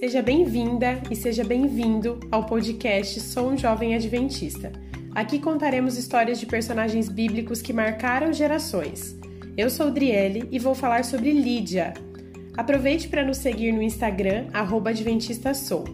Seja 0.00 0.22
bem-vinda 0.22 0.98
e 1.10 1.14
seja 1.14 1.44
bem-vindo 1.44 2.18
ao 2.32 2.46
podcast 2.46 3.20
Sou 3.20 3.50
um 3.50 3.58
Jovem 3.58 3.94
Adventista. 3.94 4.72
Aqui 5.14 5.38
contaremos 5.38 5.98
histórias 5.98 6.40
de 6.40 6.46
personagens 6.46 7.06
bíblicos 7.10 7.60
que 7.60 7.70
marcaram 7.70 8.32
gerações. 8.32 9.14
Eu 9.58 9.68
sou 9.68 9.90
Driele 9.90 10.48
e 10.50 10.58
vou 10.58 10.74
falar 10.74 11.04
sobre 11.04 11.30
Lídia. 11.32 11.92
Aproveite 12.56 13.08
para 13.08 13.22
nos 13.22 13.36
seguir 13.36 13.72
no 13.72 13.82
Instagram, 13.82 14.46
AdventistaSou. 14.54 15.84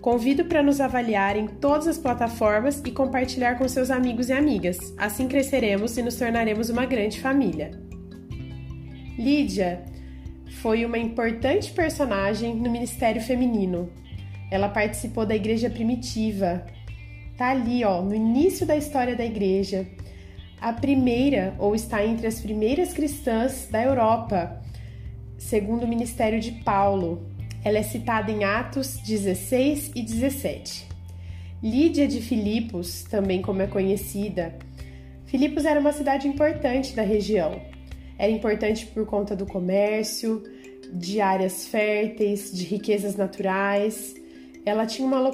Convido 0.00 0.44
para 0.44 0.62
nos 0.62 0.80
avaliar 0.80 1.36
em 1.36 1.48
todas 1.48 1.88
as 1.88 1.98
plataformas 1.98 2.80
e 2.86 2.92
compartilhar 2.92 3.56
com 3.58 3.66
seus 3.66 3.90
amigos 3.90 4.28
e 4.28 4.32
amigas. 4.34 4.94
Assim 4.96 5.26
cresceremos 5.26 5.98
e 5.98 6.02
nos 6.04 6.14
tornaremos 6.14 6.70
uma 6.70 6.86
grande 6.86 7.18
família. 7.18 7.72
Lídia 9.18 9.84
foi 10.60 10.84
uma 10.84 10.98
importante 10.98 11.72
personagem 11.72 12.54
no 12.54 12.70
ministério 12.70 13.20
feminino. 13.20 13.90
Ela 14.50 14.68
participou 14.68 15.24
da 15.24 15.34
igreja 15.34 15.70
primitiva. 15.70 16.66
Tá 17.36 17.50
ali, 17.50 17.82
ó, 17.82 18.02
no 18.02 18.14
início 18.14 18.66
da 18.66 18.76
história 18.76 19.16
da 19.16 19.24
igreja. 19.24 19.86
A 20.60 20.72
primeira, 20.72 21.54
ou 21.58 21.74
está 21.74 22.04
entre 22.04 22.26
as 22.26 22.40
primeiras 22.40 22.92
cristãs 22.92 23.68
da 23.70 23.82
Europa, 23.82 24.60
segundo 25.38 25.84
o 25.84 25.88
ministério 25.88 26.38
de 26.38 26.52
Paulo. 26.52 27.26
Ela 27.64 27.78
é 27.78 27.82
citada 27.82 28.30
em 28.30 28.44
Atos 28.44 28.98
16 28.98 29.92
e 29.94 30.02
17. 30.02 30.86
Lídia 31.62 32.06
de 32.06 32.20
Filipos, 32.20 33.04
também 33.04 33.40
como 33.40 33.62
é 33.62 33.66
conhecida. 33.66 34.54
Filipos 35.24 35.64
era 35.64 35.80
uma 35.80 35.92
cidade 35.92 36.28
importante 36.28 36.94
da 36.94 37.02
região 37.02 37.69
era 38.20 38.30
importante 38.30 38.84
por 38.84 39.06
conta 39.06 39.34
do 39.34 39.46
comércio, 39.46 40.42
de 40.92 41.22
áreas 41.22 41.66
férteis, 41.66 42.52
de 42.52 42.64
riquezas 42.64 43.16
naturais. 43.16 44.14
Ela 44.66 44.84
tinha 44.84 45.08
uma 45.08 45.32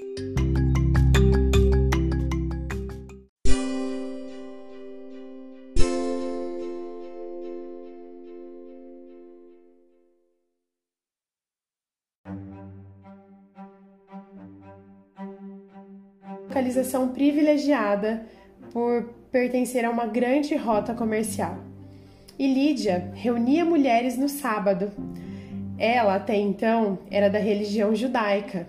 localização 16.49 17.09
privilegiada 17.09 18.29
por 18.73 19.13
pertencer 19.33 19.85
a 19.85 19.91
uma 19.91 20.07
grande 20.07 20.55
rota 20.55 20.95
comercial 20.95 21.67
e 22.39 22.47
Lídia 22.53 23.11
reunia 23.15 23.65
mulheres 23.65 24.17
no 24.17 24.29
sábado. 24.29 24.93
Ela, 25.79 26.17
até 26.17 26.37
então, 26.37 26.99
era 27.11 27.29
da 27.29 27.39
religião 27.39 27.95
judaica 27.95 28.67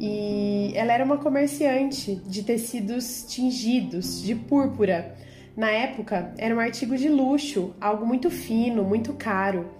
e 0.00 0.72
ela 0.74 0.92
era 0.92 1.04
uma 1.04 1.18
comerciante 1.18 2.14
de 2.14 2.42
tecidos 2.42 3.24
tingidos 3.28 4.22
de 4.22 4.34
púrpura. 4.34 5.14
Na 5.56 5.70
época, 5.70 6.32
era 6.38 6.54
um 6.54 6.60
artigo 6.60 6.96
de 6.96 7.08
luxo, 7.08 7.74
algo 7.80 8.06
muito 8.06 8.30
fino, 8.30 8.82
muito 8.82 9.12
caro. 9.14 9.70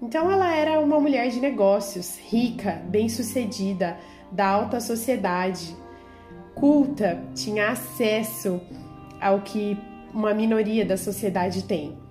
Então, 0.00 0.30
ela 0.30 0.54
era 0.54 0.80
uma 0.80 1.00
mulher 1.00 1.28
de 1.30 1.40
negócios, 1.40 2.18
rica, 2.18 2.82
bem-sucedida, 2.88 3.96
da 4.30 4.46
alta 4.46 4.80
sociedade, 4.80 5.76
culta, 6.54 7.22
tinha 7.34 7.70
acesso 7.70 8.60
ao 9.20 9.40
que 9.40 9.76
uma 10.12 10.34
minoria 10.34 10.84
da 10.84 10.96
sociedade 10.96 11.64
tem 11.64 12.01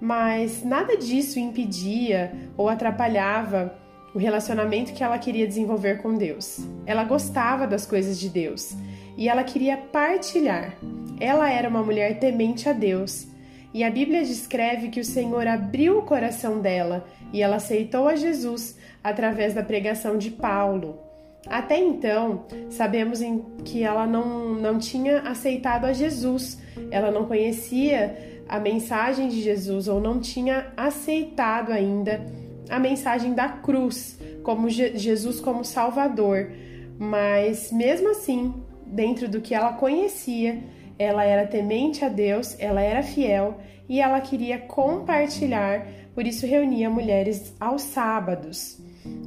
mas 0.00 0.64
nada 0.64 0.96
disso 0.96 1.38
impedia 1.38 2.32
ou 2.56 2.68
atrapalhava 2.68 3.74
o 4.14 4.18
relacionamento 4.18 4.92
que 4.92 5.02
ela 5.02 5.18
queria 5.18 5.46
desenvolver 5.46 6.00
com 6.00 6.14
Deus. 6.16 6.60
Ela 6.86 7.04
gostava 7.04 7.66
das 7.66 7.86
coisas 7.86 8.18
de 8.18 8.28
Deus 8.28 8.74
e 9.16 9.28
ela 9.28 9.44
queria 9.44 9.76
partilhar. 9.76 10.76
Ela 11.20 11.50
era 11.50 11.68
uma 11.68 11.82
mulher 11.82 12.18
temente 12.18 12.68
a 12.68 12.72
Deus. 12.72 13.26
E 13.74 13.84
a 13.84 13.90
Bíblia 13.90 14.24
descreve 14.24 14.88
que 14.88 15.00
o 15.00 15.04
Senhor 15.04 15.46
abriu 15.46 15.98
o 15.98 16.02
coração 16.02 16.60
dela 16.60 17.06
e 17.32 17.42
ela 17.42 17.56
aceitou 17.56 18.08
a 18.08 18.16
Jesus 18.16 18.78
através 19.04 19.54
da 19.54 19.62
pregação 19.62 20.16
de 20.16 20.30
Paulo. 20.30 20.98
Até 21.46 21.78
então, 21.78 22.44
sabemos 22.68 23.20
que 23.64 23.82
ela 23.82 24.06
não, 24.06 24.54
não 24.54 24.78
tinha 24.78 25.20
aceitado 25.20 25.84
a 25.84 25.92
Jesus, 25.92 26.58
ela 26.90 27.10
não 27.10 27.26
conhecia 27.26 28.37
a 28.48 28.58
mensagem 28.58 29.28
de 29.28 29.42
Jesus 29.42 29.88
ou 29.88 30.00
não 30.00 30.20
tinha 30.20 30.72
aceitado 30.76 31.70
ainda 31.70 32.24
a 32.68 32.78
mensagem 32.78 33.34
da 33.34 33.48
cruz, 33.48 34.18
como 34.42 34.68
Je 34.68 34.96
Jesus 34.96 35.40
como 35.40 35.64
Salvador. 35.64 36.50
Mas 36.98 37.70
mesmo 37.70 38.10
assim, 38.10 38.54
dentro 38.86 39.28
do 39.28 39.40
que 39.40 39.54
ela 39.54 39.74
conhecia, 39.74 40.62
ela 40.98 41.24
era 41.24 41.46
temente 41.46 42.04
a 42.04 42.08
Deus, 42.08 42.56
ela 42.58 42.80
era 42.80 43.02
fiel 43.02 43.58
e 43.88 44.00
ela 44.00 44.20
queria 44.20 44.58
compartilhar, 44.58 45.86
por 46.14 46.26
isso 46.26 46.46
reunia 46.46 46.90
mulheres 46.90 47.54
aos 47.60 47.82
sábados. 47.82 48.78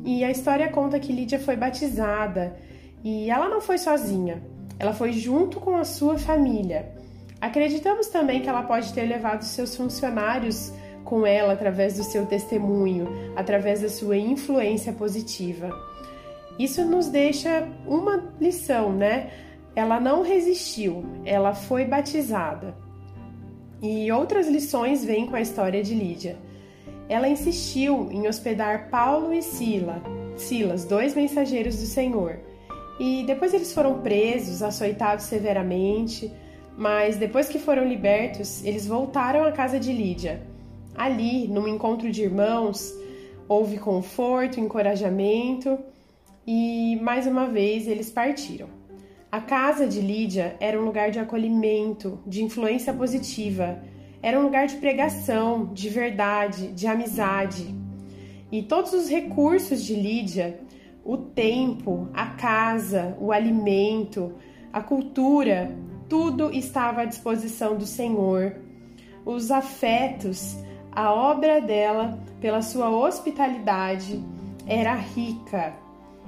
E 0.05 0.23
a 0.23 0.29
história 0.29 0.69
conta 0.69 0.99
que 0.99 1.13
Lídia 1.13 1.39
foi 1.39 1.55
batizada 1.55 2.55
e 3.03 3.29
ela 3.29 3.47
não 3.47 3.61
foi 3.61 3.77
sozinha, 3.77 4.43
ela 4.77 4.93
foi 4.93 5.13
junto 5.13 5.59
com 5.59 5.75
a 5.75 5.83
sua 5.83 6.17
família. 6.17 6.91
Acreditamos 7.41 8.07
também 8.07 8.41
que 8.41 8.47
ela 8.47 8.61
pode 8.61 8.93
ter 8.93 9.05
levado 9.07 9.41
seus 9.41 9.75
funcionários 9.75 10.71
com 11.03 11.25
ela 11.25 11.53
através 11.53 11.97
do 11.97 12.03
seu 12.03 12.27
testemunho, 12.27 13.07
através 13.35 13.81
da 13.81 13.89
sua 13.89 14.15
influência 14.15 14.93
positiva. 14.93 15.71
Isso 16.59 16.85
nos 16.85 17.07
deixa 17.07 17.67
uma 17.87 18.31
lição, 18.39 18.93
né? 18.93 19.31
Ela 19.75 19.99
não 19.99 20.21
resistiu, 20.21 21.03
ela 21.25 21.55
foi 21.55 21.85
batizada. 21.85 22.75
E 23.81 24.11
outras 24.11 24.47
lições 24.47 25.03
vêm 25.03 25.25
com 25.25 25.35
a 25.35 25.41
história 25.41 25.81
de 25.81 25.95
Lídia. 25.95 26.37
Ela 27.09 27.27
insistiu 27.27 28.09
em 28.11 28.27
hospedar 28.27 28.89
Paulo 28.89 29.33
e 29.33 29.41
Sila, 29.41 30.03
Silas, 30.37 30.85
dois 30.85 31.15
mensageiros 31.15 31.77
do 31.77 31.87
Senhor. 31.87 32.39
E 32.99 33.23
depois 33.25 33.53
eles 33.53 33.73
foram 33.73 33.99
presos, 34.01 34.61
açoitados 34.61 35.25
severamente. 35.25 36.31
Mas 36.81 37.15
depois 37.15 37.47
que 37.47 37.59
foram 37.59 37.87
libertos, 37.87 38.65
eles 38.65 38.87
voltaram 38.87 39.43
à 39.43 39.51
casa 39.51 39.79
de 39.79 39.93
Lídia. 39.93 40.41
Ali, 40.95 41.47
num 41.47 41.67
encontro 41.67 42.11
de 42.11 42.23
irmãos, 42.23 42.91
houve 43.47 43.77
conforto, 43.77 44.59
encorajamento 44.59 45.77
e 46.45 46.97
mais 46.99 47.27
uma 47.27 47.45
vez 47.45 47.87
eles 47.87 48.09
partiram. 48.09 48.67
A 49.31 49.39
casa 49.39 49.85
de 49.85 50.01
Lídia 50.01 50.55
era 50.59 50.81
um 50.81 50.83
lugar 50.83 51.11
de 51.11 51.19
acolhimento, 51.19 52.17
de 52.25 52.43
influência 52.43 52.91
positiva, 52.91 53.79
era 54.19 54.39
um 54.39 54.41
lugar 54.41 54.65
de 54.65 54.77
pregação, 54.77 55.71
de 55.71 55.87
verdade, 55.87 56.69
de 56.69 56.87
amizade. 56.87 57.75
E 58.51 58.63
todos 58.63 58.91
os 58.93 59.07
recursos 59.07 59.83
de 59.83 59.93
Lídia, 59.93 60.59
o 61.05 61.15
tempo, 61.15 62.09
a 62.11 62.25
casa, 62.25 63.15
o 63.21 63.31
alimento, 63.31 64.33
a 64.73 64.81
cultura, 64.81 65.69
tudo 66.11 66.51
estava 66.51 67.03
à 67.03 67.05
disposição 67.05 67.77
do 67.77 67.85
Senhor. 67.85 68.57
Os 69.25 69.49
afetos, 69.49 70.57
a 70.91 71.13
obra 71.13 71.61
dela, 71.61 72.19
pela 72.41 72.61
sua 72.61 72.89
hospitalidade, 72.89 74.21
era 74.67 74.93
rica. 74.93 75.73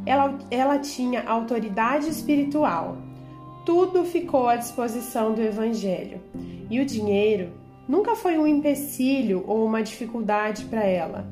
Ela, 0.05 0.39
ela 0.49 0.79
tinha 0.79 1.27
autoridade 1.27 2.07
espiritual. 2.07 2.95
Tudo 3.65 4.05
ficou 4.05 4.47
à 4.47 4.55
disposição 4.55 5.33
do 5.33 5.41
Evangelho. 5.41 6.21
E 6.69 6.79
o 6.79 6.85
dinheiro 6.85 7.51
nunca 7.85 8.15
foi 8.15 8.37
um 8.37 8.47
empecilho 8.47 9.43
ou 9.45 9.65
uma 9.65 9.83
dificuldade 9.83 10.63
para 10.63 10.85
ela. 10.85 11.27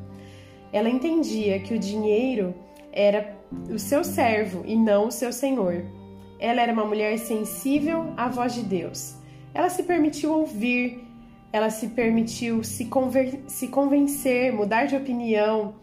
Ela 0.74 0.90
entendia 0.90 1.58
que 1.62 1.74
o 1.74 1.80
dinheiro 1.80 2.54
era 2.92 3.34
o 3.70 3.80
seu 3.80 4.04
servo 4.04 4.62
e 4.66 4.76
não 4.76 5.08
o 5.08 5.12
seu 5.12 5.32
senhor. 5.32 6.01
Ela 6.42 6.64
era 6.64 6.74
uma 6.74 6.84
mulher 6.84 7.20
sensível 7.20 8.14
à 8.18 8.28
voz 8.28 8.56
de 8.56 8.64
Deus. 8.64 9.16
Ela 9.54 9.70
se 9.70 9.84
permitiu 9.84 10.34
ouvir, 10.34 11.08
ela 11.54 11.70
se 11.70 11.90
permitiu 11.90 12.64
se, 12.64 12.86
conver 12.86 13.44
se 13.46 13.68
convencer, 13.68 14.52
mudar 14.52 14.88
de 14.88 14.96
opinião. 14.96 15.76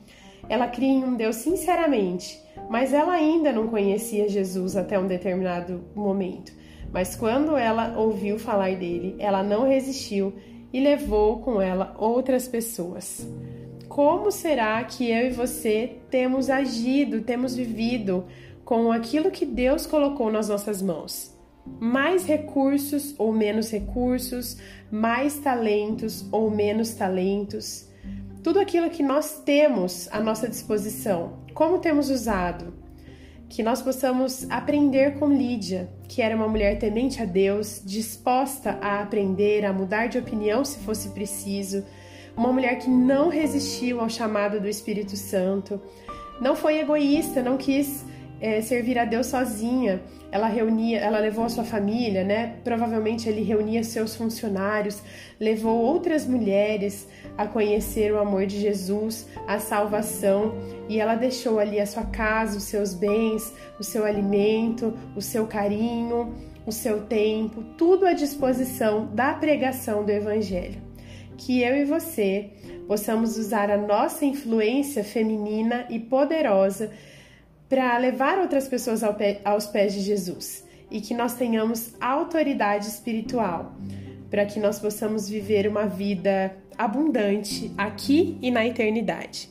Ela 0.48 0.66
cria 0.66 0.88
em 0.88 1.04
um 1.04 1.14
Deus 1.14 1.36
sinceramente, 1.36 2.42
mas 2.68 2.92
ela 2.92 3.12
ainda 3.12 3.52
não 3.52 3.68
conhecia 3.68 4.28
Jesus 4.28 4.76
até 4.76 4.98
um 4.98 5.06
determinado 5.06 5.84
momento. 5.94 6.52
Mas 6.92 7.14
quando 7.14 7.56
ela 7.56 7.96
ouviu 7.96 8.36
falar 8.38 8.74
dele, 8.74 9.14
ela 9.18 9.44
não 9.44 9.62
resistiu 9.62 10.34
e 10.72 10.80
levou 10.80 11.38
com 11.38 11.62
ela 11.62 11.94
outras 11.98 12.48
pessoas. 12.48 13.28
Como 13.88 14.30
será 14.30 14.82
que 14.84 15.10
eu 15.10 15.26
e 15.26 15.30
você 15.30 15.98
temos 16.10 16.50
agido, 16.50 17.22
temos 17.22 17.54
vivido 17.54 18.26
com 18.68 18.92
aquilo 18.92 19.30
que 19.30 19.46
Deus 19.46 19.86
colocou 19.86 20.30
nas 20.30 20.50
nossas 20.50 20.82
mãos. 20.82 21.34
Mais 21.80 22.26
recursos 22.26 23.14
ou 23.18 23.32
menos 23.32 23.70
recursos, 23.70 24.58
mais 24.90 25.38
talentos 25.38 26.26
ou 26.30 26.50
menos 26.50 26.92
talentos. 26.92 27.88
tudo 28.42 28.60
aquilo 28.60 28.90
que 28.90 29.02
nós 29.02 29.40
temos 29.42 30.06
à 30.12 30.20
nossa 30.20 30.46
disposição, 30.46 31.38
como 31.54 31.78
temos 31.78 32.10
usado. 32.10 32.74
Que 33.48 33.62
nós 33.62 33.80
possamos 33.80 34.46
aprender 34.50 35.18
com 35.18 35.32
Lídia, 35.32 35.88
que 36.06 36.20
era 36.20 36.36
uma 36.36 36.46
mulher 36.46 36.78
temente 36.78 37.22
a 37.22 37.24
Deus, 37.24 37.80
disposta 37.82 38.78
a 38.82 39.00
aprender, 39.00 39.64
a 39.64 39.72
mudar 39.72 40.08
de 40.08 40.18
opinião 40.18 40.62
se 40.62 40.78
fosse 40.80 41.08
preciso, 41.12 41.86
uma 42.36 42.52
mulher 42.52 42.78
que 42.78 42.90
não 42.90 43.30
resistiu 43.30 43.98
ao 43.98 44.10
chamado 44.10 44.60
do 44.60 44.68
Espírito 44.68 45.16
Santo, 45.16 45.80
não 46.38 46.54
foi 46.54 46.80
egoísta, 46.80 47.42
não 47.42 47.56
quis 47.56 48.04
é, 48.40 48.60
servir 48.60 48.98
a 48.98 49.04
Deus 49.04 49.26
sozinha. 49.26 50.00
Ela 50.30 50.46
reunia, 50.46 50.98
ela 50.98 51.18
levou 51.18 51.44
a 51.44 51.48
sua 51.48 51.64
família, 51.64 52.22
né? 52.22 52.56
Provavelmente 52.62 53.28
ele 53.28 53.42
reunia 53.42 53.82
seus 53.82 54.14
funcionários, 54.14 55.02
levou 55.40 55.80
outras 55.80 56.26
mulheres 56.26 57.08
a 57.36 57.46
conhecer 57.46 58.12
o 58.12 58.18
amor 58.18 58.44
de 58.44 58.60
Jesus, 58.60 59.26
a 59.46 59.58
salvação, 59.58 60.54
e 60.88 61.00
ela 61.00 61.14
deixou 61.14 61.58
ali 61.58 61.80
a 61.80 61.86
sua 61.86 62.04
casa, 62.04 62.58
os 62.58 62.64
seus 62.64 62.92
bens, 62.92 63.54
o 63.78 63.84
seu 63.84 64.04
alimento, 64.04 64.92
o 65.16 65.22
seu 65.22 65.46
carinho, 65.46 66.34
o 66.66 66.72
seu 66.72 67.06
tempo, 67.06 67.62
tudo 67.78 68.04
à 68.04 68.12
disposição 68.12 69.06
da 69.14 69.32
pregação 69.32 70.04
do 70.04 70.10
evangelho. 70.10 70.80
Que 71.38 71.62
eu 71.62 71.74
e 71.76 71.84
você 71.84 72.50
possamos 72.86 73.38
usar 73.38 73.70
a 73.70 73.78
nossa 73.78 74.26
influência 74.26 75.02
feminina 75.02 75.86
e 75.88 75.98
poderosa 75.98 76.90
para 77.68 77.96
levar 77.98 78.38
outras 78.38 78.66
pessoas 78.68 79.02
ao 79.02 79.14
pé, 79.14 79.40
aos 79.44 79.66
pés 79.66 79.92
de 79.92 80.00
Jesus 80.00 80.64
e 80.90 81.00
que 81.00 81.14
nós 81.14 81.34
tenhamos 81.34 81.94
autoridade 82.00 82.86
espiritual 82.86 83.74
para 84.30 84.46
que 84.46 84.60
nós 84.60 84.78
possamos 84.78 85.28
viver 85.28 85.66
uma 85.66 85.86
vida 85.86 86.54
abundante 86.76 87.72
aqui 87.76 88.38
e 88.40 88.50
na 88.50 88.66
eternidade. 88.66 89.50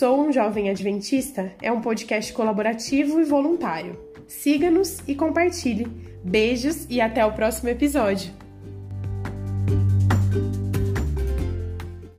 Sou 0.00 0.18
um 0.18 0.32
Jovem 0.32 0.70
Adventista 0.70 1.52
é 1.60 1.70
um 1.70 1.82
podcast 1.82 2.32
colaborativo 2.32 3.20
e 3.20 3.24
voluntário. 3.24 4.00
Siga-nos 4.26 4.98
e 5.06 5.14
compartilhe. 5.14 5.86
Beijos 6.24 6.86
e 6.88 7.02
até 7.02 7.22
o 7.22 7.32
próximo 7.32 7.68
episódio. 7.68 8.32